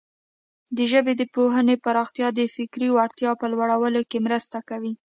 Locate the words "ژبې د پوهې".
0.91-1.75